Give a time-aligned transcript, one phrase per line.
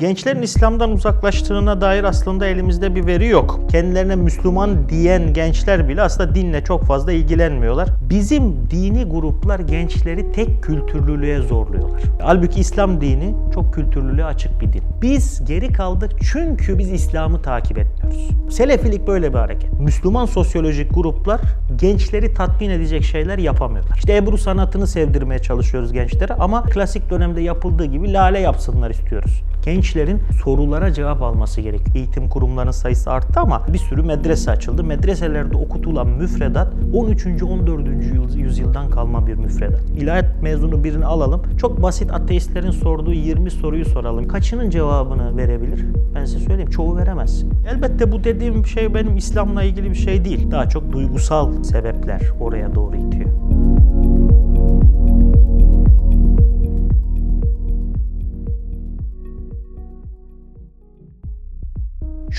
[0.00, 3.60] Gençlerin İslam'dan uzaklaştığına dair aslında elimizde bir veri yok.
[3.70, 7.88] Kendilerine Müslüman diyen gençler bile aslında dinle çok fazla ilgilenmiyorlar.
[8.10, 12.02] Bizim dini gruplar gençleri tek kültürlülüğe zorluyorlar.
[12.22, 14.82] Halbuki İslam dini çok kültürlülüğe açık bir din.
[15.02, 18.28] Biz geri kaldık çünkü biz İslam'ı takip etmiyoruz.
[18.50, 19.80] Selefilik böyle bir hareket.
[19.80, 21.40] Müslüman sosyolojik gruplar
[21.76, 23.96] gençleri tatmin edecek şeyler yapamıyorlar.
[23.96, 29.42] İşte Ebru sanatını sevdirmeye çalışıyoruz gençlere ama klasik dönemde yapıldığı gibi lale yapsınlar istiyoruz
[29.90, 31.80] gençlerin sorulara cevap alması gerek.
[31.94, 34.84] Eğitim kurumlarının sayısı arttı ama bir sürü medrese açıldı.
[34.84, 37.26] Medreselerde okutulan müfredat 13.
[37.42, 37.88] 14.
[38.36, 39.90] yüzyıldan kalma bir müfredat.
[39.90, 41.42] İlahiyat mezunu birini alalım.
[41.60, 44.28] Çok basit ateistlerin sorduğu 20 soruyu soralım.
[44.28, 45.84] Kaçının cevabını verebilir?
[46.14, 47.44] Ben size söyleyeyim çoğu veremez.
[47.74, 50.50] Elbette bu dediğim şey benim İslam'la ilgili bir şey değil.
[50.50, 53.30] Daha çok duygusal sebepler oraya doğru itiyor.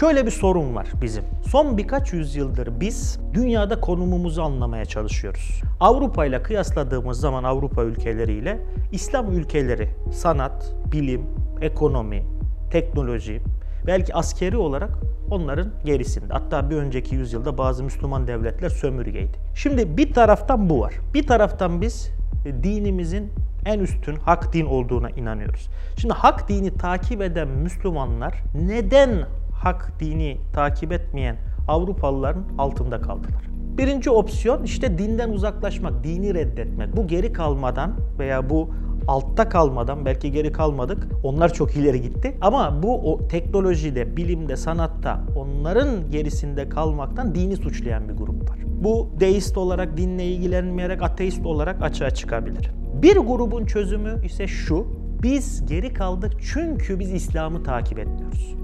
[0.02, 1.24] Şöyle bir sorun var bizim.
[1.48, 5.62] Son birkaç yüzyıldır biz dünyada konumumuzu anlamaya çalışıyoruz.
[5.80, 8.60] Avrupa ile kıyasladığımız zaman Avrupa ülkeleriyle
[8.92, 11.22] İslam ülkeleri sanat, bilim,
[11.62, 12.24] ekonomi,
[12.72, 13.42] teknoloji,
[13.88, 14.90] belki askeri olarak
[15.30, 16.34] onların gerisinde.
[16.34, 19.38] Hatta bir önceki yüzyılda bazı Müslüman devletler sömürgeydi.
[19.56, 20.94] Şimdi bir taraftan bu var.
[21.14, 22.12] Bir taraftan biz
[22.46, 23.32] e, dinimizin
[23.66, 25.68] en üstün hak din olduğuna inanıyoruz.
[25.98, 28.34] Şimdi hak dini takip eden Müslümanlar
[28.68, 29.26] neden
[29.64, 33.44] hak dini takip etmeyen Avrupalıların altında kaldılar.
[33.78, 36.98] Birinci opsiyon işte dinden uzaklaşmak, dini reddetmek.
[36.98, 38.70] Bu geri kalmadan veya bu
[39.08, 41.08] altta kalmadan belki geri kalmadık.
[41.24, 42.38] Onlar çok ileri gitti.
[42.42, 48.60] Ama bu o teknolojide, bilimde, sanatta onların gerisinde kalmaktan dini suçlayan bir grup var.
[48.84, 52.72] Bu deist olarak dinle ilgilenmeyerek ateist olarak açığa çıkabilir.
[53.02, 54.88] Bir grubun çözümü ise şu.
[55.24, 58.62] Biz geri kaldık çünkü biz İslam'ı takip etmiyoruz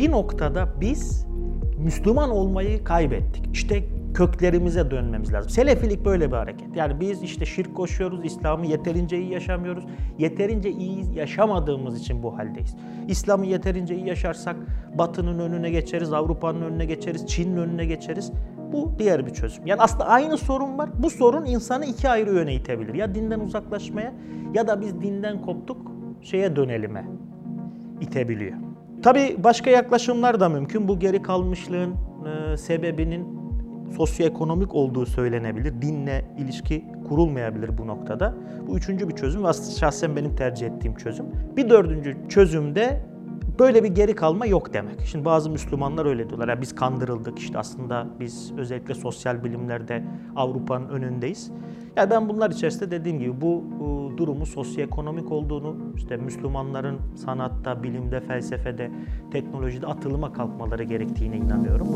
[0.00, 1.26] bir noktada biz
[1.78, 3.48] Müslüman olmayı kaybettik.
[3.52, 3.84] İşte
[4.14, 5.50] köklerimize dönmemiz lazım.
[5.50, 6.76] Selefilik böyle bir hareket.
[6.76, 9.84] Yani biz işte şirk koşuyoruz, İslam'ı yeterince iyi yaşamıyoruz.
[10.18, 12.76] Yeterince iyi yaşamadığımız için bu haldeyiz.
[13.08, 14.56] İslam'ı yeterince iyi yaşarsak
[14.98, 18.32] Batı'nın önüne geçeriz, Avrupa'nın önüne geçeriz, Çin'in önüne geçeriz.
[18.72, 19.66] Bu diğer bir çözüm.
[19.66, 20.90] Yani aslında aynı sorun var.
[20.98, 22.94] Bu sorun insanı iki ayrı yöne itebilir.
[22.94, 24.14] Ya dinden uzaklaşmaya
[24.54, 25.92] ya da biz dinden koptuk
[26.22, 27.04] şeye dönelime
[28.00, 28.69] itebiliyor.
[29.02, 30.88] Tabii başka yaklaşımlar da mümkün.
[30.88, 31.94] Bu geri kalmışlığın
[32.52, 33.40] e, sebebinin
[33.96, 35.82] sosyoekonomik olduğu söylenebilir.
[35.82, 38.34] Dinle ilişki kurulmayabilir bu noktada.
[38.68, 41.26] Bu üçüncü bir çözüm ve şahsen benim tercih ettiğim çözüm.
[41.56, 43.00] Bir dördüncü çözüm de
[43.58, 45.00] böyle bir geri kalma yok demek.
[45.04, 46.48] Şimdi bazı Müslümanlar öyle diyorlar.
[46.48, 50.04] Ya biz kandırıldık işte aslında biz özellikle sosyal bilimlerde
[50.36, 51.50] Avrupa'nın önündeyiz.
[51.96, 58.20] Yani ben bunlar içerisinde dediğim gibi bu e, durumu sosyoekonomik olduğunu, işte Müslümanların sanatta, bilimde,
[58.20, 58.90] felsefede,
[59.30, 61.88] teknolojide atılıma kalkmaları gerektiğine inanıyorum.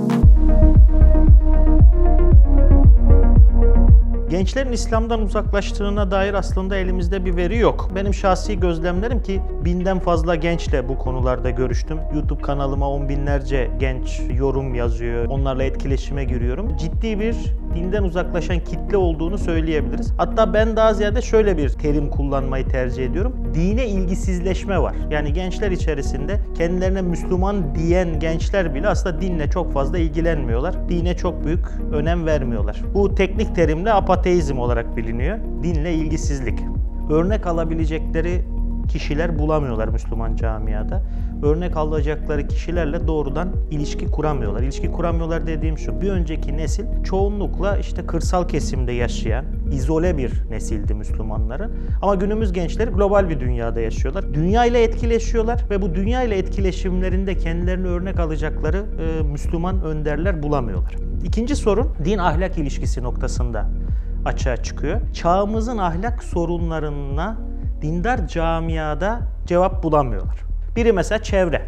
[4.34, 7.89] Gençlerin İslam'dan uzaklaştığına dair aslında elimizde bir veri yok.
[7.95, 11.99] Benim şahsi gözlemlerim ki binden fazla gençle bu konularda görüştüm.
[12.15, 15.27] YouTube kanalıma on binlerce genç yorum yazıyor.
[15.27, 16.77] Onlarla etkileşime giriyorum.
[16.77, 17.37] Ciddi bir
[17.75, 20.12] dinden uzaklaşan kitle olduğunu söyleyebiliriz.
[20.17, 23.37] Hatta ben daha ziyade şöyle bir terim kullanmayı tercih ediyorum.
[23.55, 24.95] Dine ilgisizleşme var.
[25.11, 30.89] Yani gençler içerisinde kendilerine Müslüman diyen gençler bile aslında dinle çok fazla ilgilenmiyorlar.
[30.89, 32.83] Dine çok büyük önem vermiyorlar.
[32.95, 35.39] Bu teknik terimle apateizm olarak biliniyor.
[35.62, 36.59] Dinle ilgisizlik.
[37.11, 38.45] Örnek alabilecekleri
[38.89, 41.03] kişiler bulamıyorlar Müslüman camiada.
[41.43, 44.62] Örnek alacakları kişilerle doğrudan ilişki kuramıyorlar.
[44.62, 46.00] İlişki kuramıyorlar dediğim şu.
[46.00, 51.73] Bir önceki nesil çoğunlukla işte kırsal kesimde yaşayan, izole bir nesildi Müslümanların.
[52.03, 54.34] Ama günümüz gençleri global bir dünyada yaşıyorlar.
[54.34, 60.94] Dünya ile etkileşiyorlar ve bu dünya ile etkileşimlerinde kendilerini örnek alacakları e, Müslüman önderler bulamıyorlar.
[61.25, 63.67] İkinci sorun din ahlak ilişkisi noktasında
[64.25, 65.00] açığa çıkıyor.
[65.12, 67.37] Çağımızın ahlak sorunlarına
[67.84, 70.37] dindar camiada cevap bulamıyorlar.
[70.77, 71.62] Biri mesela çevre.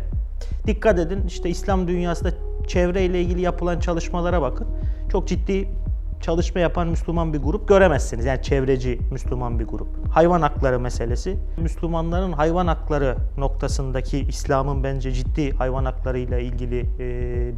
[0.67, 2.31] Dikkat edin işte İslam dünyasında
[2.67, 4.67] çevre ile ilgili yapılan çalışmalara bakın.
[5.12, 5.69] Çok ciddi
[6.20, 8.25] çalışma yapan Müslüman bir grup göremezsiniz.
[8.25, 9.88] Yani çevreci Müslüman bir grup.
[10.08, 11.37] Hayvan hakları meselesi.
[11.56, 16.87] Müslümanların hayvan hakları noktasındaki İslam'ın bence ciddi hayvan haklarıyla ilgili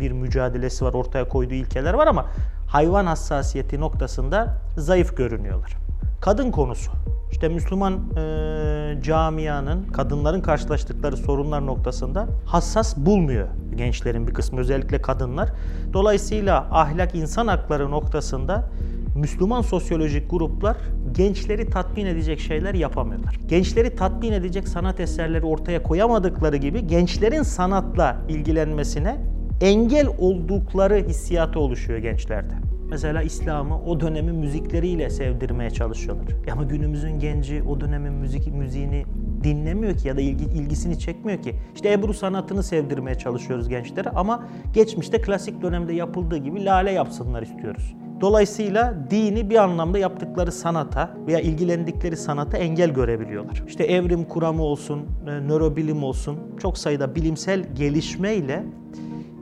[0.01, 0.95] bir mücadelesi var.
[0.95, 2.27] Ortaya koyduğu ilkeler var ama
[2.67, 5.77] hayvan hassasiyeti noktasında zayıf görünüyorlar.
[6.21, 6.93] Kadın konusu.
[7.31, 15.49] İşte Müslüman e, camianın kadınların karşılaştıkları sorunlar noktasında hassas bulmuyor gençlerin bir kısmı özellikle kadınlar.
[15.93, 18.71] Dolayısıyla ahlak insan hakları noktasında
[19.17, 20.77] Müslüman sosyolojik gruplar
[21.13, 23.39] gençleri tatmin edecek şeyler yapamıyorlar.
[23.49, 29.17] Gençleri tatmin edecek sanat eserleri ortaya koyamadıkları gibi gençlerin sanatla ilgilenmesine
[29.61, 32.68] engel oldukları hissiyatı oluşuyor gençlerde.
[32.91, 36.27] Mesela İslam'ı o dönemin müzikleriyle sevdirmeye çalışıyorlar.
[36.53, 39.05] Ama günümüzün genci o dönemin müzik müziğini
[39.45, 41.55] dinlemiyor ki ya da ilgi, ilgisini çekmiyor ki.
[41.75, 47.95] İşte Ebru sanatını sevdirmeye çalışıyoruz gençlere ama geçmişte klasik dönemde yapıldığı gibi lale yapsınlar istiyoruz.
[48.21, 53.63] Dolayısıyla dini bir anlamda yaptıkları sanata veya ilgilendikleri sanata engel görebiliyorlar.
[53.67, 58.65] İşte evrim kuramı olsun, e, nörobilim olsun çok sayıda bilimsel gelişmeyle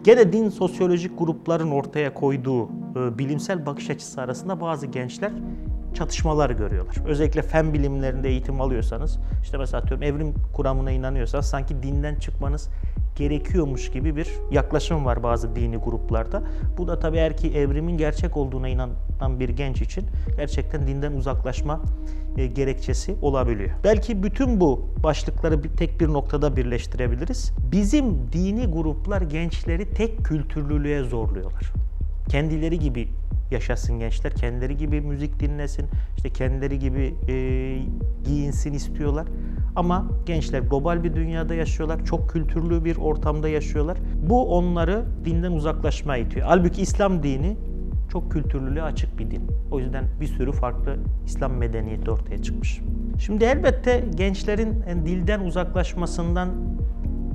[0.06, 5.32] Gene din sosyolojik grupların ortaya koyduğu e, bilimsel bakış açısı arasında bazı gençler
[5.94, 6.96] çatışmalar görüyorlar.
[7.06, 12.68] Özellikle fen bilimlerinde eğitim alıyorsanız, işte mesela atıyorum evrim kuramına inanıyorsanız sanki dinden çıkmanız
[13.16, 16.42] gerekiyormuş gibi bir yaklaşım var bazı dini gruplarda.
[16.78, 20.04] Bu da tabii eğer ki evrimin gerçek olduğuna inanan bir genç için
[20.36, 21.80] gerçekten dinden uzaklaşma
[22.36, 23.70] e, gerekçesi olabiliyor.
[23.84, 27.52] Belki bütün bu başlıkları bir tek bir noktada birleştirebiliriz.
[27.72, 31.72] Bizim dini gruplar gençleri tek kültürlülüğe zorluyorlar.
[32.28, 33.08] Kendileri gibi
[33.50, 34.32] yaşasın gençler.
[34.32, 37.34] Kendileri gibi müzik dinlesin, işte kendileri gibi e,
[38.24, 39.26] giyinsin istiyorlar.
[39.76, 43.98] Ama gençler global bir dünyada yaşıyorlar, çok kültürlü bir ortamda yaşıyorlar.
[44.28, 46.46] Bu onları dinden uzaklaşmaya itiyor.
[46.46, 47.56] Halbuki İslam dini
[48.12, 49.42] çok kültürlülüğe açık bir din.
[49.70, 50.96] O yüzden bir sürü farklı
[51.26, 52.80] İslam medeniyeti ortaya çıkmış.
[53.18, 56.48] Şimdi elbette gençlerin dilden uzaklaşmasından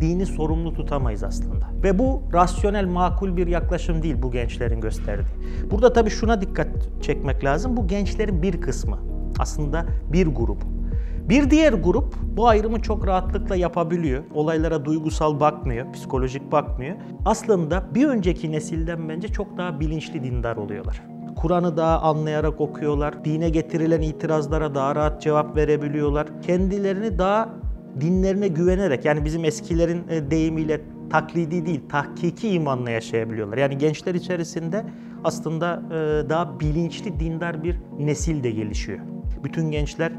[0.01, 1.65] dini sorumlu tutamayız aslında.
[1.83, 5.35] Ve bu rasyonel, makul bir yaklaşım değil bu gençlerin gösterdiği.
[5.71, 6.67] Burada tabii şuna dikkat
[7.01, 7.77] çekmek lazım.
[7.77, 8.97] Bu gençlerin bir kısmı.
[9.39, 10.81] Aslında bir grubu.
[11.29, 14.23] Bir diğer grup bu ayrımı çok rahatlıkla yapabiliyor.
[14.33, 16.95] Olaylara duygusal bakmıyor, psikolojik bakmıyor.
[17.25, 21.03] Aslında bir önceki nesilden bence çok daha bilinçli dindar oluyorlar.
[21.35, 23.25] Kur'an'ı daha anlayarak okuyorlar.
[23.25, 26.27] Dine getirilen itirazlara daha rahat cevap verebiliyorlar.
[26.41, 27.49] Kendilerini daha
[27.99, 33.57] dinlerine güvenerek yani bizim eskilerin e, deyimiyle taklidi değil, tahkiki imanla yaşayabiliyorlar.
[33.57, 34.83] Yani gençler içerisinde
[35.23, 38.99] aslında e, daha bilinçli, dindar bir nesil de gelişiyor.
[39.43, 40.11] Bütün gençler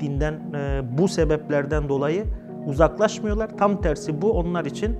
[0.00, 2.24] dinden e, bu sebeplerden dolayı
[2.66, 3.58] uzaklaşmıyorlar.
[3.58, 4.96] Tam tersi bu onlar için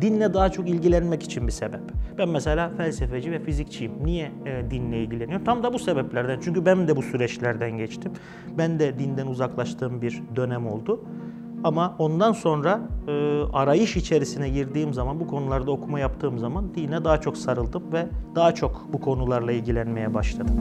[0.00, 1.80] dinle daha çok ilgilenmek için bir sebep.
[2.18, 3.92] Ben mesela felsefeci ve fizikçiyim.
[4.04, 4.32] Niye
[4.70, 5.44] dinle ilgileniyorum?
[5.44, 6.40] Tam da bu sebeplerden.
[6.44, 8.12] Çünkü ben de bu süreçlerden geçtim.
[8.58, 11.04] Ben de dinden uzaklaştığım bir dönem oldu.
[11.64, 17.20] Ama ondan sonra e, arayış içerisine girdiğim zaman, bu konularda okuma yaptığım zaman dine daha
[17.20, 20.56] çok sarıldım ve daha çok bu konularla ilgilenmeye başladım.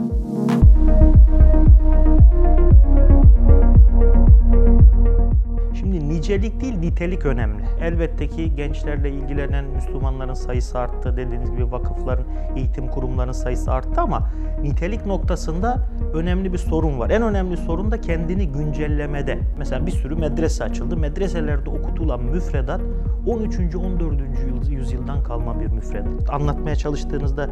[5.83, 7.63] Şimdi nicelik değil nitelik önemli.
[7.81, 11.17] Elbette ki gençlerle ilgilenen Müslümanların sayısı arttı.
[11.17, 12.25] Dediğiniz gibi vakıfların,
[12.55, 14.29] eğitim kurumlarının sayısı arttı ama
[14.61, 17.09] nitelik noktasında önemli bir sorun var.
[17.09, 19.39] En önemli sorun da kendini güncellemede.
[19.57, 20.97] Mesela bir sürü medrese açıldı.
[20.97, 22.81] Medreselerde okutulan müfredat
[23.27, 23.75] 13.
[23.75, 24.69] 14.
[24.69, 26.29] yüzyıldan kalma bir müfredat.
[26.29, 27.49] Anlatmaya çalıştığınızda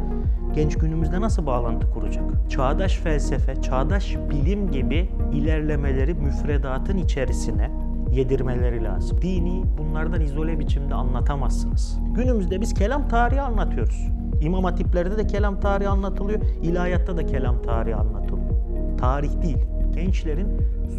[0.54, 2.24] genç günümüzde nasıl bağlantı kuracak?
[2.50, 9.22] Çağdaş felsefe, çağdaş bilim gibi ilerlemeleri müfredatın içerisine yedirmeleri lazım.
[9.22, 11.98] Dini bunlardan izole biçimde anlatamazsınız.
[12.14, 14.08] Günümüzde biz kelam tarihi anlatıyoruz.
[14.40, 18.52] İmam hatiplerde de kelam tarihi anlatılıyor, ilahiyatta da kelam tarihi anlatılıyor.
[18.98, 19.58] Tarih değil,
[19.94, 20.48] gençlerin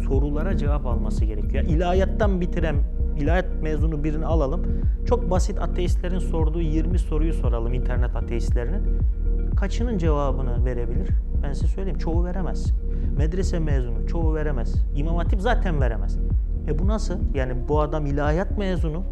[0.06, 1.64] sorulara cevap alması gerekiyor.
[1.64, 2.76] Yani ilahiyattan bitiren,
[3.18, 4.62] ilahiyat mezunu birini alalım.
[5.06, 8.82] Çok basit ateistlerin sorduğu 20 soruyu soralım internet ateistlerinin.
[9.56, 11.08] Kaçının cevabını verebilir?
[11.42, 12.74] Ben size söyleyeyim çoğu veremez.
[13.16, 14.74] Medrese mezunu çoğu veremez.
[14.96, 16.18] İmam hatip zaten veremez.
[16.68, 17.14] E bu nasıl?
[17.34, 19.02] Yani bu adam ilahiyat mezunu.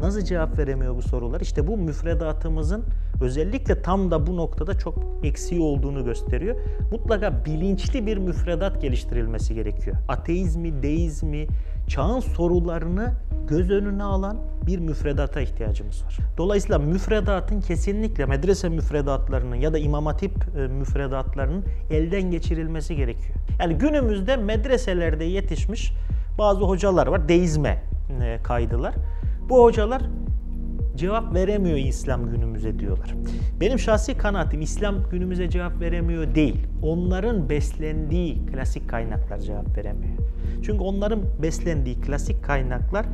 [0.00, 1.40] Nasıl cevap veremiyor bu sorular?
[1.40, 2.84] İşte bu müfredatımızın
[3.20, 6.56] özellikle tam da bu noktada çok eksiği olduğunu gösteriyor.
[6.92, 9.96] Mutlaka bilinçli bir müfredat geliştirilmesi gerekiyor.
[10.08, 11.46] Ateizmi, deizmi,
[11.88, 13.12] çağın sorularını
[13.48, 14.36] göz önüne alan
[14.66, 16.18] bir müfredata ihtiyacımız var.
[16.38, 23.34] Dolayısıyla müfredatın kesinlikle medrese müfredatlarının ya da imam hatip e, müfredatlarının elden geçirilmesi gerekiyor.
[23.60, 25.92] Yani günümüzde medreselerde yetişmiş
[26.38, 27.82] bazı hocalar var deizme
[28.22, 28.94] e, kaydılar.
[29.48, 30.02] Bu hocalar
[30.96, 33.14] cevap veremiyor İslam günümüze diyorlar.
[33.60, 36.66] Benim şahsi kanaatim İslam günümüze cevap veremiyor değil.
[36.82, 40.14] Onların beslendiği klasik kaynaklar cevap veremiyor.
[40.62, 43.06] Çünkü onların beslendiği klasik kaynaklar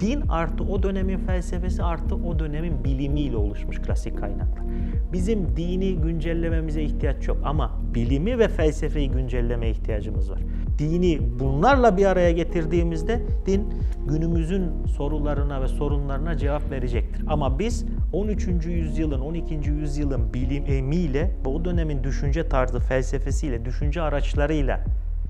[0.00, 4.64] din artı o dönemin felsefesi artı o dönemin bilimiyle oluşmuş klasik kaynaklar.
[5.12, 10.40] Bizim dini güncellememize ihtiyaç yok ama bilimi ve felsefeyi güncellemeye ihtiyacımız var.
[10.78, 13.74] Dini bunlarla bir araya getirdiğimizde din
[14.08, 17.24] günümüzün sorularına ve sorunlarına cevap verecektir.
[17.26, 18.46] Ama biz 13.
[18.66, 19.54] yüzyılın, 12.
[19.70, 24.84] yüzyılın bilimiyle ve o dönemin düşünce tarzı, felsefesiyle, düşünce araçlarıyla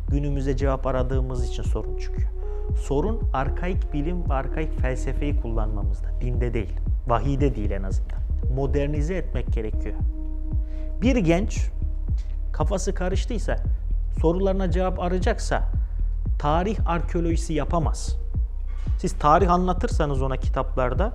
[0.08, 2.28] günümüze cevap aradığımız için sorun çıkıyor.
[2.76, 6.08] Sorun arkaik bilim ve arkaik felsefeyi kullanmamızda.
[6.20, 6.72] Dinde değil.
[7.06, 8.18] Vahide değil en azından.
[8.54, 9.94] Modernize etmek gerekiyor.
[11.02, 11.70] Bir genç
[12.52, 13.56] kafası karıştıysa,
[14.20, 15.62] sorularına cevap arayacaksa
[16.38, 18.16] tarih arkeolojisi yapamaz.
[18.98, 21.12] Siz tarih anlatırsanız ona kitaplarda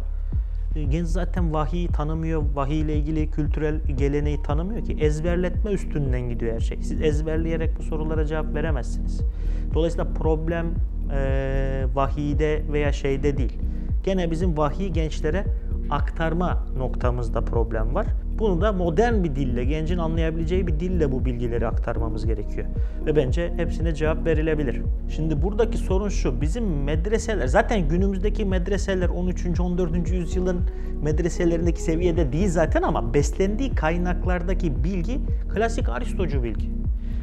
[0.75, 6.53] e, genç zaten vahiyi tanımıyor, vahiy ile ilgili kültürel geleneği tanımıyor ki ezberletme üstünden gidiyor
[6.53, 6.77] her şey.
[6.81, 9.21] Siz ezberleyerek bu sorulara cevap veremezsiniz.
[9.73, 10.65] Dolayısıyla problem
[11.13, 13.59] e, vahiyde veya şeyde değil.
[14.03, 15.45] Gene bizim vahiy gençlere
[15.89, 18.07] aktarma noktamızda problem var.
[18.39, 22.67] Bunu da modern bir dille, gencin anlayabileceği bir dille bu bilgileri aktarmamız gerekiyor.
[23.05, 24.81] Ve bence hepsine cevap verilebilir.
[25.09, 29.59] Şimdi buradaki sorun şu, bizim medreseler, zaten günümüzdeki medreseler 13.
[29.59, 30.09] 14.
[30.09, 30.61] yüzyılın
[31.03, 35.19] medreselerindeki seviyede değil zaten ama beslendiği kaynaklardaki bilgi
[35.53, 36.69] klasik Aristocu bilgi.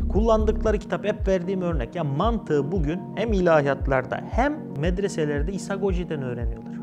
[0.08, 1.94] Kullandıkları kitap hep verdiğim örnek.
[1.94, 6.76] Ya mantığı bugün hem ilahiyatlarda hem medreselerde İsagoji'den öğreniyorlar.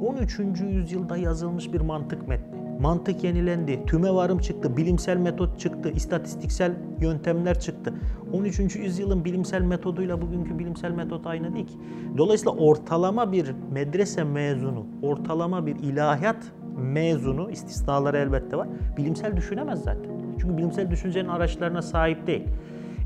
[0.00, 0.38] 13.
[0.60, 2.49] yüzyılda yazılmış bir mantık metni.
[2.80, 7.94] Mantık yenilendi, tümevarım çıktı, bilimsel metot çıktı, istatistiksel yöntemler çıktı.
[8.32, 8.76] 13.
[8.76, 11.74] yüzyılın bilimsel metoduyla bugünkü bilimsel metot aynı değil ki.
[12.18, 20.10] Dolayısıyla ortalama bir medrese mezunu, ortalama bir ilahiyat mezunu, istisnaları elbette var, bilimsel düşünemez zaten.
[20.40, 22.42] Çünkü bilimsel düşüncenin araçlarına sahip değil.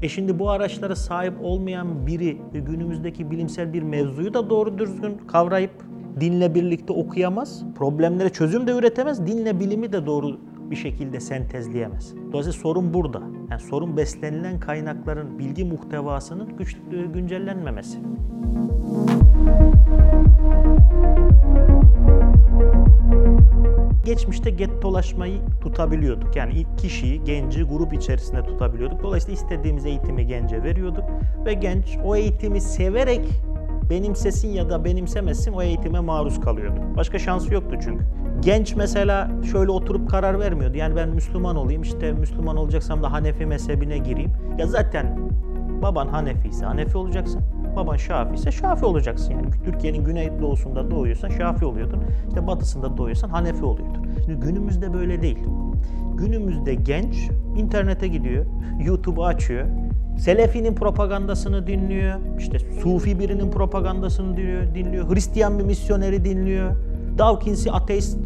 [0.03, 5.94] E şimdi bu araçlara sahip olmayan biri günümüzdeki bilimsel bir mevzuyu da doğru düzgün kavrayıp
[6.21, 7.65] dinle birlikte okuyamaz.
[7.75, 9.27] Problemlere çözüm de üretemez.
[9.27, 10.39] Dinle bilimi de doğru
[10.71, 12.15] bir şekilde sentezleyemez.
[12.33, 13.23] Dolayısıyla sorun burada.
[13.51, 16.77] Yani sorun beslenilen kaynakların bilgi muhtevasının güç,
[17.15, 17.99] güncellenmemesi.
[24.05, 26.37] Geçmişte gettolaşmayı tutabiliyorduk.
[26.37, 29.03] Yani kişiyi, genci grup içerisinde tutabiliyorduk.
[29.03, 31.05] Dolayısıyla istediğimiz eğitimi gence veriyorduk.
[31.47, 33.21] Ve genç o eğitimi severek
[33.91, 36.81] benimsesin ya da benimsemesin o eğitime maruz kalıyordu.
[36.97, 38.05] Başka şansı yoktu çünkü.
[38.41, 40.77] Genç mesela şöyle oturup karar vermiyordu.
[40.77, 44.33] Yani ben Müslüman olayım işte Müslüman olacaksam da Hanefi mezhebine gireyim.
[44.59, 45.19] Ya zaten
[45.83, 47.41] baban Hanefi ise Hanefi olacaksın.
[47.77, 49.33] Baban Şafi ise Şafi olacaksın.
[49.33, 52.03] Yani Türkiye'nin güneydoğusunda doğuyorsan Şafi oluyordun.
[52.29, 54.07] İşte batısında doğuyorsan Hanefi oluyordun.
[54.25, 55.39] Şimdi günümüzde böyle değil.
[56.15, 58.47] Günümüzde genç internete gidiyor,
[58.85, 59.67] YouTube'u açıyor,
[60.19, 66.77] Selefi'nin propagandasını dinliyor, işte Sufi birinin propagandasını dinliyor, dinliyor, Hristiyan bir misyoneri dinliyor,
[67.19, 68.19] Dawkins'i ateist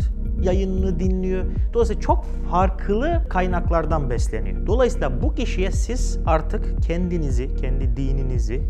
[0.43, 1.45] yayınını dinliyor.
[1.75, 4.67] Dolayısıyla çok farklı kaynaklardan besleniyor.
[4.67, 8.63] Dolayısıyla bu kişiye siz artık kendinizi, kendi dininizi,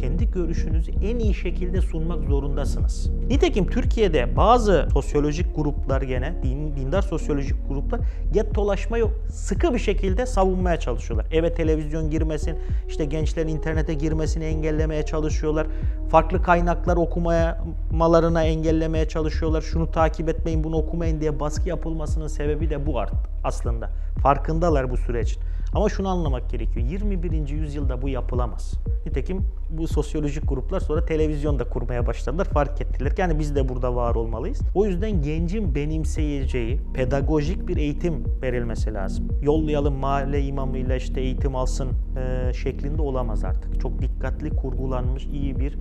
[0.00, 3.10] kendi görüşünüzü en iyi şekilde sunmak zorundasınız.
[3.28, 8.00] Nitekim Türkiye'de bazı sosyolojik gruplar gene, din, dindar sosyolojik gruplar
[8.32, 11.26] gettolaşmayı sıkı bir şekilde savunmaya çalışıyorlar.
[11.32, 12.56] Eve televizyon girmesin,
[12.88, 15.66] işte gençlerin internete girmesini engellemeye çalışıyorlar.
[16.10, 19.62] Farklı kaynaklar okumamalarına engellemeye çalışıyorlar.
[19.62, 23.12] Şunu takip etmeyin, bunu okumayın diye baskı yapılmasının sebebi de bu art
[23.44, 23.90] aslında.
[24.22, 25.42] Farkındalar bu sürecin.
[25.74, 26.86] Ama şunu anlamak gerekiyor.
[26.86, 27.48] 21.
[27.48, 28.74] yüzyılda bu yapılamaz.
[29.06, 32.44] Nitekim bu sosyolojik gruplar sonra televizyonda kurmaya başladılar.
[32.44, 33.12] Fark ettiler.
[33.18, 34.60] Yani biz de burada var olmalıyız.
[34.74, 39.28] O yüzden gencin benimseyeceği pedagojik bir eğitim verilmesi lazım.
[39.42, 43.80] Yollayalım mahalle imamıyla işte eğitim alsın e, şeklinde olamaz artık.
[43.80, 45.78] Çok dikkatli kurgulanmış iyi bir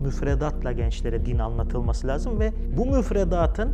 [0.00, 3.72] müfredatla gençlere din anlatılması lazım ve bu müfredatın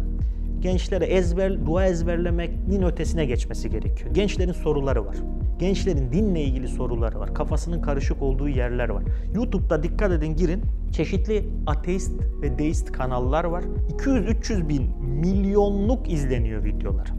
[0.60, 4.14] gençlere ezber, dua ezberlemenin ötesine geçmesi gerekiyor.
[4.14, 5.16] Gençlerin soruları var.
[5.62, 7.34] Gençlerin dinle ilgili soruları var.
[7.34, 9.02] Kafasının karışık olduğu yerler var.
[9.34, 10.62] YouTube'da dikkat edin girin.
[10.92, 13.64] Çeşitli ateist ve deist kanallar var.
[13.98, 17.12] 200-300 bin milyonluk izleniyor videolar.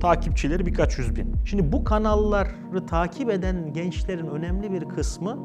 [0.00, 1.32] Takipçileri birkaç yüz bin.
[1.44, 5.38] Şimdi bu kanalları takip eden gençlerin önemli bir kısmı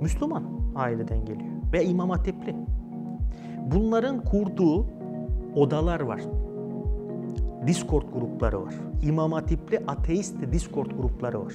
[0.00, 0.44] Müslüman
[0.76, 2.56] aileden geliyor ve İmam Hatipli.
[3.70, 4.86] Bunların kurduğu
[5.54, 6.20] odalar var.
[7.68, 8.74] Discord grupları var.
[9.02, 11.52] İmam Hatipli ateist Discord grupları var.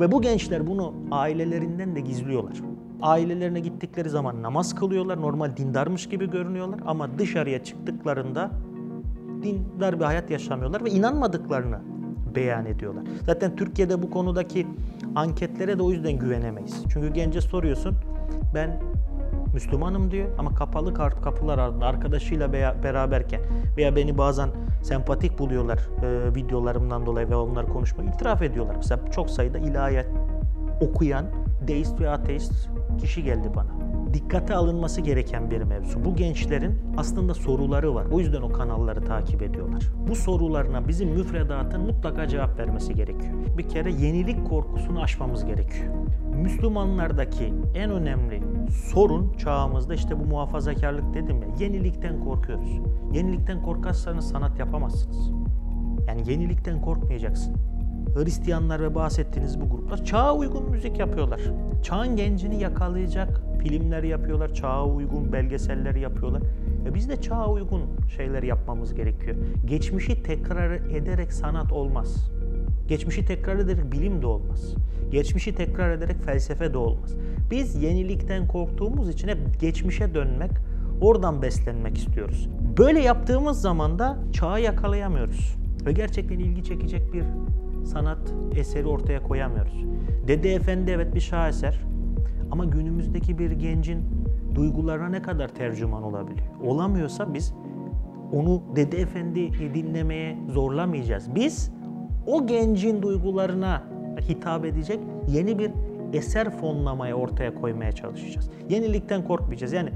[0.00, 2.56] Ve bu gençler bunu ailelerinden de gizliyorlar.
[3.02, 8.50] Ailelerine gittikleri zaman namaz kılıyorlar, normal dindarmış gibi görünüyorlar ama dışarıya çıktıklarında
[9.42, 11.78] dindar bir hayat yaşamıyorlar ve inanmadıklarını
[12.34, 13.04] beyan ediyorlar.
[13.22, 14.66] Zaten Türkiye'de bu konudaki
[15.14, 16.84] anketlere de o yüzden güvenemeyiz.
[16.88, 17.94] Çünkü gence soruyorsun,
[18.54, 18.82] ben
[19.54, 23.40] Müslümanım diyor ama kapalı kapılar ardında arkadaşıyla beraberken
[23.76, 24.50] veya beni bazen
[24.86, 28.76] sempatik buluyorlar e, videolarımdan dolayı ve onlar konuşma itiraf ediyorlar.
[28.76, 30.06] Mesela çok sayıda ilahiyat
[30.80, 31.26] okuyan
[31.68, 32.68] deist ve ateist
[33.00, 33.85] kişi geldi bana.
[34.14, 36.04] Dikkate alınması gereken bir mevzu.
[36.04, 38.06] Bu gençlerin aslında soruları var.
[38.12, 39.82] O yüzden o kanalları takip ediyorlar.
[40.08, 43.34] Bu sorularına bizim müfredatın mutlaka cevap vermesi gerekiyor.
[43.58, 45.94] Bir kere yenilik korkusunu aşmamız gerekiyor.
[46.34, 51.48] Müslümanlardaki en önemli sorun çağımızda işte bu muhafazakarlık dedim ya.
[51.60, 52.80] Yenilikten korkuyoruz.
[53.12, 55.30] Yenilikten korkarsanız sanat yapamazsınız.
[56.08, 57.56] Yani yenilikten korkmayacaksın.
[58.14, 61.40] Hristiyanlar ve bahsettiğiniz bu gruplar çağa uygun müzik yapıyorlar.
[61.82, 66.42] Çağın gencini yakalayacak filmler yapıyorlar, çağa uygun belgeseller yapıyorlar.
[66.84, 67.82] Ve biz de çağa uygun
[68.16, 69.36] şeyler yapmamız gerekiyor.
[69.64, 72.30] Geçmişi tekrar ederek sanat olmaz.
[72.88, 74.74] Geçmişi tekrar ederek bilim de olmaz.
[75.10, 77.14] Geçmişi tekrar ederek felsefe de olmaz.
[77.50, 80.50] Biz yenilikten korktuğumuz için hep geçmişe dönmek,
[81.00, 82.48] oradan beslenmek istiyoruz.
[82.78, 85.56] Böyle yaptığımız zaman da çağı yakalayamıyoruz.
[85.86, 87.24] Ve gerçekten ilgi çekecek bir
[87.84, 89.84] sanat eseri ortaya koyamıyoruz.
[90.28, 91.80] Dede Efendi evet bir şaheser
[92.56, 93.98] ama günümüzdeki bir gencin
[94.54, 96.48] duygularına ne kadar tercüman olabiliyor?
[96.64, 97.54] Olamıyorsa biz
[98.32, 101.34] onu Dede Efendi dinlemeye zorlamayacağız.
[101.34, 101.72] Biz
[102.26, 103.82] o gencin duygularına
[104.28, 105.70] hitap edecek yeni bir
[106.12, 108.50] eser fonlamaya ortaya koymaya çalışacağız.
[108.68, 109.72] Yenilikten korkmayacağız.
[109.72, 109.90] Yani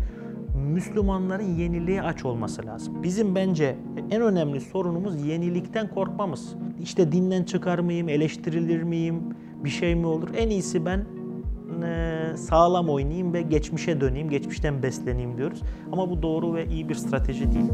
[0.54, 3.02] Müslümanların yeniliğe aç olması lazım.
[3.02, 3.76] Bizim bence
[4.10, 6.54] en önemli sorunumuz yenilikten korkmamız.
[6.82, 9.22] İşte dinden çıkar mıyım, eleştirilir miyim,
[9.64, 10.28] bir şey mi olur?
[10.36, 11.04] En iyisi ben
[12.36, 15.62] sağlam oynayayım ve geçmişe döneyim, geçmişten besleneyim diyoruz.
[15.92, 17.70] Ama bu doğru ve iyi bir strateji değil.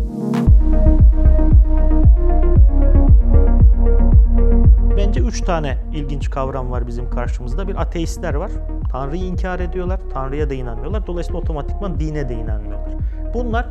[4.97, 7.69] Bence üç tane ilginç kavram var bizim karşımızda.
[7.69, 8.51] Bir ateistler var.
[8.91, 10.01] Tanrı'yı inkar ediyorlar.
[10.13, 11.07] Tanrı'ya da inanmıyorlar.
[11.07, 12.91] Dolayısıyla otomatikman dine de inanmıyorlar.
[13.35, 13.67] Bunlar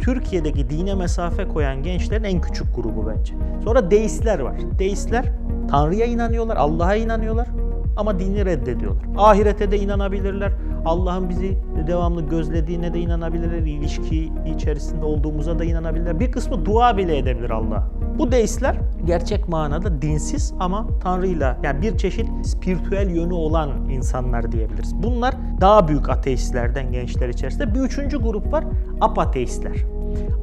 [0.00, 3.34] Türkiye'deki dine mesafe koyan gençlerin en küçük grubu bence.
[3.64, 4.54] Sonra deistler var.
[4.78, 5.24] Deistler
[5.70, 7.48] Tanrı'ya inanıyorlar, Allah'a inanıyorlar
[7.96, 9.04] ama dini reddediyorlar.
[9.16, 10.52] Ahirete de inanabilirler.
[10.84, 13.58] Allah'ın bizi devamlı gözlediğine de inanabilirler.
[13.58, 16.20] İlişki içerisinde olduğumuza da inanabilirler.
[16.20, 17.90] Bir kısmı dua bile edebilir Allah'a.
[18.18, 25.02] Bu deistler gerçek manada dinsiz ama Tanrı'yla yani bir çeşit spiritüel yönü olan insanlar diyebiliriz.
[25.02, 27.74] Bunlar daha büyük ateistlerden gençler içerisinde.
[27.74, 28.64] Bir üçüncü grup var
[29.00, 29.76] apateistler.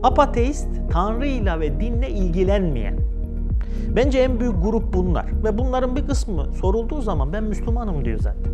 [0.04, 3.00] Apateist Tanrı'yla ve dinle ilgilenmeyen,
[3.96, 5.26] Bence en büyük grup bunlar.
[5.44, 8.52] Ve bunların bir kısmı sorulduğu zaman ben Müslümanım diyor zaten.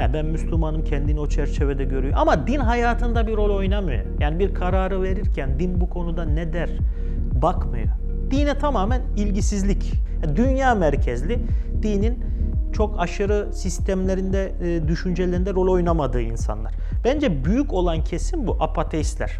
[0.00, 2.14] Yani ben Müslümanım kendini o çerçevede görüyor.
[2.16, 4.04] Ama din hayatında bir rol oynamıyor.
[4.20, 6.70] Yani bir kararı verirken din bu konuda ne der
[7.42, 7.88] bakmıyor.
[8.30, 9.92] Dine tamamen ilgisizlik.
[10.24, 11.38] Yani dünya merkezli
[11.82, 12.24] dinin
[12.72, 16.72] çok aşırı sistemlerinde, e, düşüncelerinde rol oynamadığı insanlar.
[17.04, 19.38] Bence büyük olan kesim bu apateistler.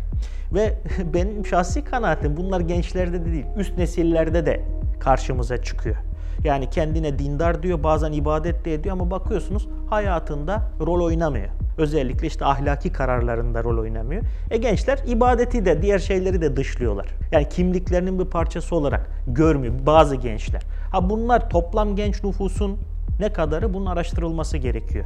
[0.54, 0.78] Ve
[1.14, 4.62] benim şahsi kanaatim bunlar gençlerde de değil, üst nesillerde de
[5.00, 5.96] karşımıza çıkıyor.
[6.44, 11.48] Yani kendine dindar diyor, bazen ibadet de ediyor ama bakıyorsunuz hayatında rol oynamıyor.
[11.78, 14.22] Özellikle işte ahlaki kararlarında rol oynamıyor.
[14.50, 17.06] E gençler ibadeti de diğer şeyleri de dışlıyorlar.
[17.32, 20.62] Yani kimliklerinin bir parçası olarak görmüyor bazı gençler.
[20.92, 22.78] Ha bunlar toplam genç nüfusun
[23.20, 25.04] ne kadarı bunun araştırılması gerekiyor.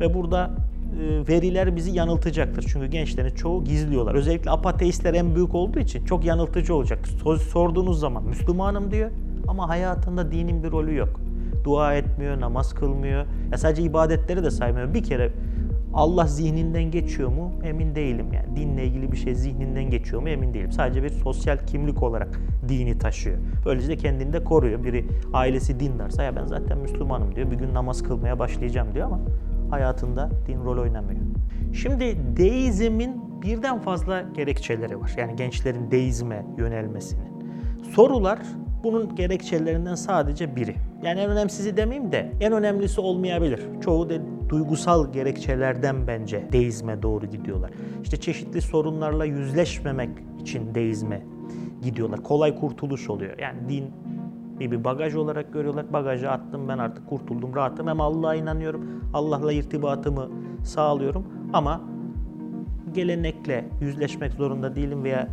[0.00, 0.50] Ve burada
[1.28, 2.64] veriler bizi yanıltacaktır.
[2.72, 4.14] Çünkü gençlerin çoğu gizliyorlar.
[4.14, 7.08] Özellikle apateistler en büyük olduğu için çok yanıltıcı olacak.
[7.52, 9.10] Sorduğunuz zaman Müslümanım diyor
[9.48, 11.20] ama hayatında dinin bir rolü yok.
[11.64, 13.26] Dua etmiyor, namaz kılmıyor.
[13.52, 14.94] Ya sadece ibadetleri de saymıyor.
[14.94, 15.32] Bir kere
[15.94, 18.56] Allah zihninden geçiyor mu emin değilim yani.
[18.56, 20.72] Dinle ilgili bir şey zihninden geçiyor mu emin değilim.
[20.72, 23.38] Sadece bir sosyal kimlik olarak dini taşıyor.
[23.66, 24.84] Böylece de kendini de koruyor.
[24.84, 27.50] Biri ailesi dindarsa ya ben zaten Müslümanım diyor.
[27.50, 29.20] Bir gün namaz kılmaya başlayacağım diyor ama
[29.72, 31.20] hayatında din rol oynamıyor.
[31.72, 35.14] Şimdi deizmin birden fazla gerekçeleri var.
[35.16, 37.32] Yani gençlerin deizme yönelmesinin.
[37.94, 38.38] Sorular
[38.84, 40.74] bunun gerekçelerinden sadece biri.
[41.02, 43.60] Yani en önemsizi demeyeyim de en önemlisi olmayabilir.
[43.80, 44.14] Çoğu da
[44.48, 47.70] duygusal gerekçelerden bence deizme doğru gidiyorlar.
[48.02, 51.22] İşte çeşitli sorunlarla yüzleşmemek için deizme
[51.82, 52.22] gidiyorlar.
[52.22, 53.38] Kolay kurtuluş oluyor.
[53.38, 53.84] Yani din
[54.70, 55.92] bir bagaj olarak görüyorlar.
[55.92, 57.88] Bagajı attım ben artık kurtuldum rahatım.
[57.88, 58.86] Hem Allah'a inanıyorum.
[59.14, 60.28] Allah'la irtibatımı
[60.64, 61.26] sağlıyorum.
[61.52, 61.80] Ama
[62.94, 65.28] gelenekle yüzleşmek zorunda değilim veya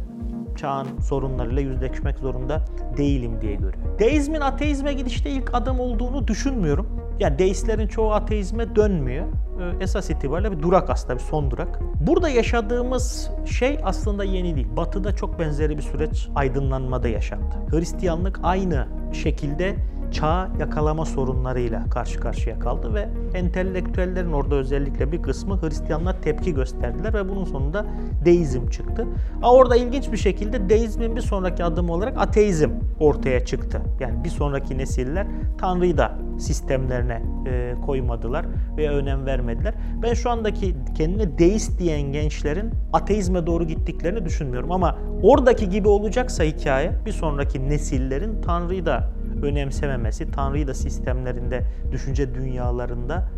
[0.55, 2.65] çağın sorunlarıyla yüzleşmek zorunda
[2.97, 3.99] değilim diye görüyor.
[3.99, 6.87] Deizmin ateizme gidişte ilk adım olduğunu düşünmüyorum.
[7.19, 9.25] Yani deistlerin çoğu ateizme dönmüyor.
[9.25, 11.79] Ee, esas itibariyle bir durak aslında, bir son durak.
[12.07, 14.67] Burada yaşadığımız şey aslında yeni değil.
[14.77, 17.55] Batı'da çok benzeri bir süreç aydınlanmada yaşandı.
[17.71, 19.75] Hristiyanlık aynı şekilde
[20.11, 27.13] çağ yakalama sorunlarıyla karşı karşıya kaldı ve entelektüellerin orada özellikle bir kısmı Hristiyanlar tepki gösterdiler
[27.13, 27.85] ve bunun sonunda
[28.25, 29.07] deizm çıktı.
[29.35, 32.69] Ama orada ilginç bir şekilde deizmin bir sonraki adımı olarak ateizm
[32.99, 33.81] ortaya çıktı.
[33.99, 38.45] Yani bir sonraki nesiller Tanrı'yı da sistemlerine e, koymadılar
[38.77, 39.73] ve önem vermediler.
[40.03, 46.43] Ben şu andaki kendine deist diyen gençlerin ateizme doğru gittiklerini düşünmüyorum ama oradaki gibi olacaksa
[46.43, 53.29] hikaye bir sonraki nesillerin Tanrı'yı da önemsememesi, Tanrı'yı da sistemlerinde, düşünce dünyalarında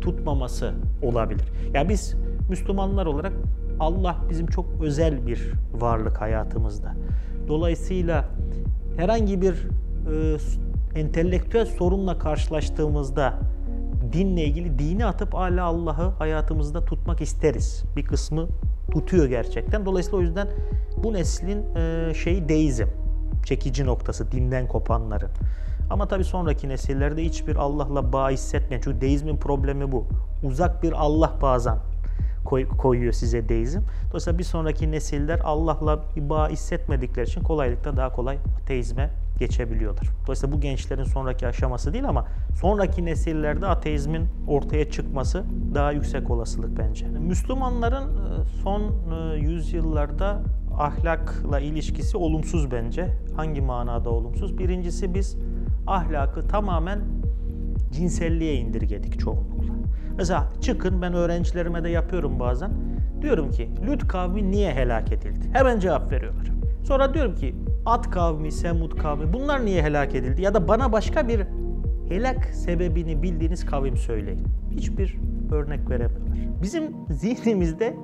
[0.00, 1.44] tutmaması olabilir.
[1.64, 2.14] Ya yani biz
[2.48, 3.32] Müslümanlar olarak
[3.80, 6.94] Allah bizim çok özel bir varlık hayatımızda.
[7.48, 8.24] Dolayısıyla
[8.96, 10.36] herhangi bir e,
[11.00, 13.38] entelektüel sorunla karşılaştığımızda
[14.12, 17.84] dinle ilgili dini atıp hala Allah'ı hayatımızda tutmak isteriz.
[17.96, 18.48] Bir kısmı
[18.90, 19.86] tutuyor gerçekten.
[19.86, 20.48] Dolayısıyla o yüzden
[21.02, 22.86] bu neslin e, şeyi deizm
[23.44, 25.30] çekici noktası dinden kopanların.
[25.90, 28.80] Ama tabii sonraki nesillerde hiçbir Allah'la bağ hissetmeyen.
[28.84, 30.06] Çünkü deizmin problemi bu.
[30.42, 31.78] Uzak bir Allah bazen
[32.44, 33.80] koy, koyuyor size deizm.
[34.08, 40.06] Dolayısıyla bir sonraki nesiller Allah'la bir bağ hissetmedikleri için kolaylıkla daha kolay ateizme geçebiliyorlar.
[40.26, 42.26] Dolayısıyla bu gençlerin sonraki aşaması değil ama
[42.60, 47.06] sonraki nesillerde ateizmin ortaya çıkması daha yüksek olasılık bence.
[47.06, 50.42] Müslümanların e, son e, yüzyıllarda
[50.80, 53.08] ahlakla ilişkisi olumsuz bence.
[53.36, 54.58] Hangi manada olumsuz?
[54.58, 55.36] Birincisi biz
[55.86, 57.00] ahlakı tamamen
[57.92, 59.74] cinselliğe indirgedik çoğunlukla.
[60.16, 62.70] Mesela çıkın ben öğrencilerime de yapıyorum bazen.
[63.22, 65.50] Diyorum ki Lüt kavmi niye helak edildi?
[65.52, 66.50] Hemen cevap veriyorlar.
[66.84, 67.54] Sonra diyorum ki
[67.86, 70.42] At kavmi, Semud kavmi bunlar niye helak edildi?
[70.42, 71.40] Ya da bana başka bir
[72.08, 74.46] helak sebebini bildiğiniz kavim söyleyin.
[74.70, 75.16] Hiçbir
[75.52, 76.38] örnek veremiyorlar.
[76.62, 77.96] Bizim zihnimizde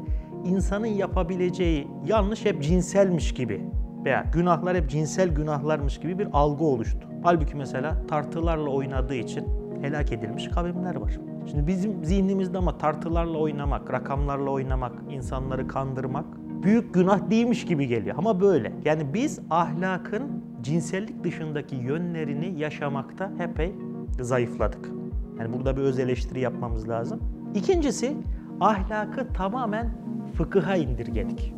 [0.47, 3.65] insanın yapabileceği yanlış hep cinselmiş gibi
[4.05, 7.09] veya günahlar hep cinsel günahlarmış gibi bir algı oluştu.
[7.23, 9.45] Halbuki mesela tartılarla oynadığı için
[9.83, 11.19] helak edilmiş kavimler var.
[11.51, 16.25] Şimdi bizim zihnimizde ama tartılarla oynamak, rakamlarla oynamak, insanları kandırmak
[16.63, 18.73] büyük günah değilmiş gibi geliyor ama böyle.
[18.85, 23.75] Yani biz ahlakın cinsellik dışındaki yönlerini yaşamakta epey
[24.21, 24.91] zayıfladık.
[25.39, 27.21] Yani burada bir öz eleştiri yapmamız lazım.
[27.55, 28.17] İkincisi
[28.61, 29.91] ahlakı tamamen
[30.37, 31.55] fıkıha indirgedik.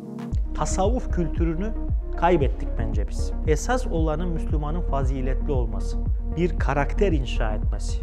[0.53, 1.73] Tasavvuf kültürünü
[2.17, 3.31] kaybettik bence biz.
[3.47, 5.97] Esas olanın Müslümanın faziletli olması,
[6.37, 8.01] bir karakter inşa etmesi.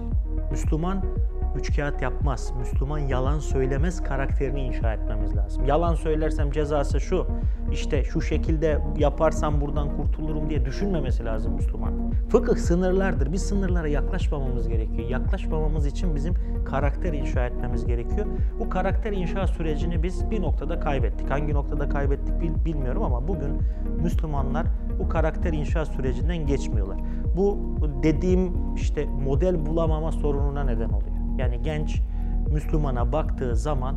[0.50, 1.04] Müslüman
[1.56, 2.52] üç kağıt yapmaz.
[2.58, 5.64] Müslüman yalan söylemez karakterini inşa etmemiz lazım.
[5.66, 7.26] Yalan söylersem cezası şu.
[7.72, 11.92] İşte şu şekilde yaparsam buradan kurtulurum diye düşünmemesi lazım Müslüman.
[12.28, 13.32] Fıkıh sınırlardır.
[13.32, 15.08] Biz sınırlara yaklaşmamamız gerekiyor.
[15.08, 18.26] Yaklaşmamamız için bizim karakter inşa etmemiz gerekiyor.
[18.58, 21.30] Bu karakter inşa sürecini biz bir noktada kaybettik.
[21.30, 23.60] Hangi noktada kaybettik bilmiyorum ama bugün
[24.02, 24.66] Müslümanlar
[24.98, 26.98] bu karakter inşa sürecinden geçmiyorlar.
[27.36, 27.58] Bu
[28.02, 31.15] dediğim işte model bulamama sorununa neden oluyor.
[31.38, 32.02] Yani genç
[32.52, 33.96] Müslümana baktığı zaman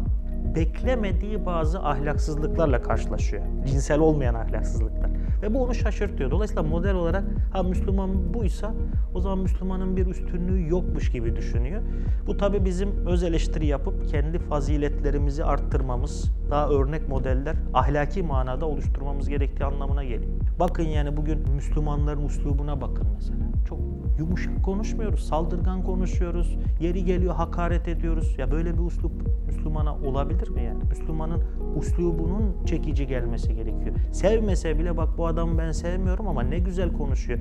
[0.56, 3.44] beklemediği bazı ahlaksızlıklarla karşılaşıyor.
[3.66, 5.10] Cinsel olmayan ahlaksızlıklar.
[5.42, 6.32] Ve bu onu şaşırtıyor.
[6.32, 7.24] Dolayısıyla model olarak
[7.54, 8.74] ha Müslüman buysa
[9.14, 11.82] o zaman Müslümanın bir üstünlüğü yokmuş gibi düşünüyor.
[12.28, 19.30] Bu tabi bizim öz eleştiri yapıp kendi faziletlerimizi arttırmamız, daha örnek modeller ahlaki manada oluşturmamız
[19.30, 20.32] gerektiği anlamına geliyor.
[20.60, 23.40] Bakın yani bugün Müslümanların uslubuna bakın mesela.
[23.70, 23.80] Çok
[24.20, 26.58] yumuşak konuşmuyoruz, saldırgan konuşuyoruz.
[26.80, 28.36] Yeri geliyor hakaret ediyoruz.
[28.38, 29.12] Ya böyle bir uslup
[29.46, 30.84] Müslümana olabilir mi yani?
[30.90, 31.44] Müslümanın
[31.76, 33.96] uslubunun çekici gelmesi gerekiyor.
[34.12, 37.40] Sevmese bile bak bu adamı ben sevmiyorum ama ne güzel konuşuyor.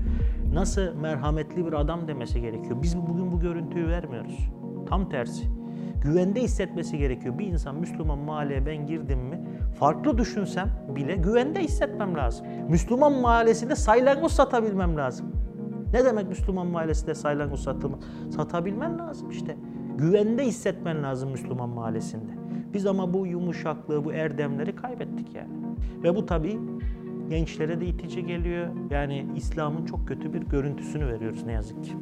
[0.52, 2.82] Nasıl merhametli bir adam demesi gerekiyor.
[2.82, 4.50] Biz bugün bu görüntüyü vermiyoruz.
[4.88, 5.57] Tam tersi.
[6.02, 7.38] Güvende hissetmesi gerekiyor.
[7.38, 9.40] Bir insan Müslüman mahalleye ben girdim mi
[9.78, 12.46] farklı düşünsem bile güvende hissetmem lazım.
[12.68, 15.26] Müslüman mahallesinde saylangoz satabilmem lazım.
[15.92, 17.98] Ne demek Müslüman mahallesinde saylangoz satımı?
[18.30, 19.56] Satabilmen lazım işte.
[19.98, 22.32] Güvende hissetmen lazım Müslüman mahallesinde.
[22.74, 25.48] Biz ama bu yumuşaklığı, bu erdemleri kaybettik yani.
[26.02, 26.58] Ve bu tabii
[27.30, 28.66] gençlere de itici geliyor.
[28.90, 31.92] Yani İslam'ın çok kötü bir görüntüsünü veriyoruz ne yazık ki.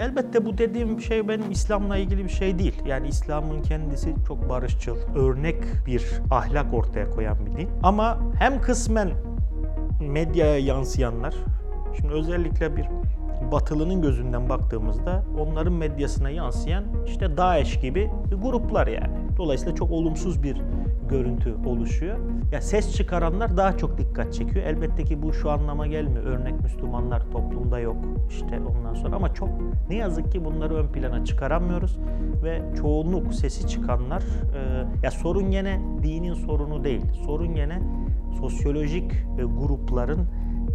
[0.00, 2.74] Elbette bu dediğim şey benim İslam'la ilgili bir şey değil.
[2.86, 7.68] Yani İslam'ın kendisi çok barışçıl, örnek bir ahlak ortaya koyan bir din.
[7.82, 9.10] Ama hem kısmen
[10.00, 11.34] medyaya yansıyanlar,
[11.96, 12.86] şimdi özellikle bir
[13.52, 18.10] batılının gözünden baktığımızda onların medyasına yansıyan işte DAEŞ gibi
[18.42, 19.14] gruplar yani.
[19.36, 20.62] Dolayısıyla çok olumsuz bir
[21.12, 22.18] görüntü oluşuyor.
[22.52, 24.66] Ya ses çıkaranlar daha çok dikkat çekiyor.
[24.66, 26.24] Elbette ki bu şu anlama gelmiyor.
[26.24, 27.96] Örnek Müslümanlar toplumda yok.
[28.30, 29.48] İşte ondan sonra ama çok
[29.88, 31.98] ne yazık ki bunları ön plana çıkaramıyoruz
[32.42, 37.02] ve çoğunluk sesi çıkanlar e, ya sorun gene dinin sorunu değil.
[37.26, 37.82] Sorun gene
[38.40, 40.26] sosyolojik e, grupların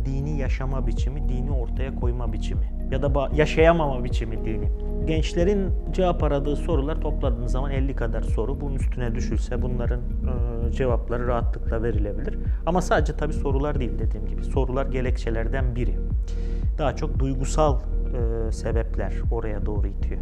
[0.05, 2.76] dini yaşama biçimi, dini ortaya koyma biçimi.
[2.91, 4.69] Ya da yaşayamama biçimi dini.
[5.05, 8.61] Gençlerin cevap aradığı sorular topladığınız zaman 50 kadar soru.
[8.61, 12.37] Bunun üstüne düşülse bunların e, cevapları rahatlıkla verilebilir.
[12.65, 14.43] Ama sadece tabii sorular değil dediğim gibi.
[14.43, 15.95] Sorular gerekçelerden biri.
[16.77, 20.21] Daha çok duygusal e, sebepler oraya doğru itiyor.